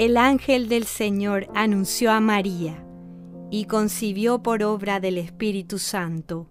[0.00, 2.82] el ángel del Señor anunció a María
[3.50, 6.46] y concibió por obra del Espíritu Santo.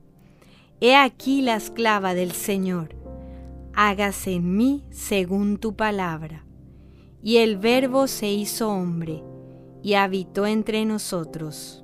[0.80, 2.96] He aquí la esclava del Señor,
[3.74, 6.46] hágase en mí según tu palabra.
[7.24, 9.24] Y el Verbo se hizo hombre
[9.82, 11.84] y habitó entre nosotros.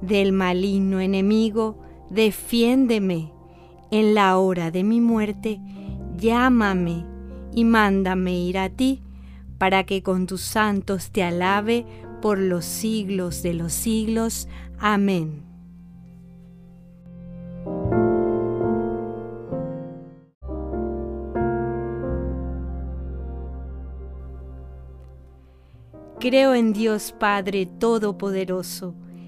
[0.00, 1.78] del maligno enemigo,
[2.10, 3.32] defiéndeme.
[3.90, 5.60] En la hora de mi muerte,
[6.18, 7.04] llámame
[7.54, 9.00] y mándame ir a ti,
[9.58, 11.86] para que con tus santos te alabe
[12.20, 14.48] por los siglos de los siglos.
[14.78, 15.42] Amén.
[26.18, 28.94] Creo en Dios Padre Todopoderoso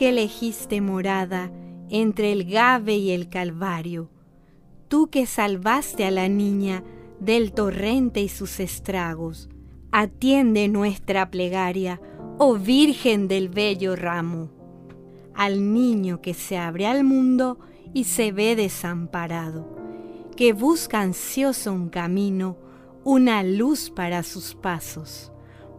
[0.00, 1.52] Que elegiste morada
[1.90, 4.08] entre el Gave y el Calvario,
[4.88, 6.82] tú que salvaste a la niña
[7.18, 9.50] del torrente y sus estragos,
[9.92, 12.00] atiende nuestra plegaria,
[12.38, 14.48] oh Virgen del bello ramo,
[15.34, 17.58] al niño que se abre al mundo
[17.92, 19.68] y se ve desamparado,
[20.34, 22.56] que busca ansioso un camino,
[23.04, 25.30] una luz para sus pasos.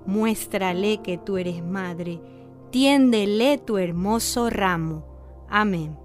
[0.06, 2.22] Muéstrale que tú eres madre,
[2.72, 5.06] tiéndele tu hermoso ramo.
[5.50, 6.01] Amén.